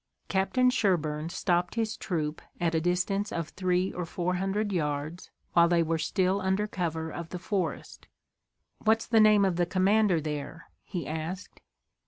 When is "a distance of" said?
2.73-3.49